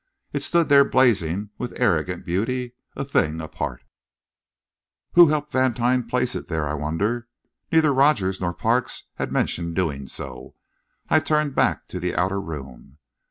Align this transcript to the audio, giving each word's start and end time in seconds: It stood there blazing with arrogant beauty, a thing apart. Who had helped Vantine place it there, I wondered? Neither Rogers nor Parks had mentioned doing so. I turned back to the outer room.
It 0.33 0.41
stood 0.41 0.67
there 0.67 0.83
blazing 0.83 1.51
with 1.59 1.79
arrogant 1.79 2.25
beauty, 2.25 2.73
a 2.95 3.05
thing 3.05 3.39
apart. 3.39 3.83
Who 5.13 5.27
had 5.27 5.31
helped 5.31 5.51
Vantine 5.51 6.07
place 6.09 6.33
it 6.33 6.47
there, 6.47 6.67
I 6.67 6.73
wondered? 6.73 7.27
Neither 7.71 7.93
Rogers 7.93 8.41
nor 8.41 8.51
Parks 8.51 9.03
had 9.17 9.31
mentioned 9.31 9.75
doing 9.75 10.07
so. 10.07 10.55
I 11.11 11.19
turned 11.19 11.53
back 11.53 11.85
to 11.89 11.99
the 11.99 12.15
outer 12.15 12.41
room. 12.41 12.97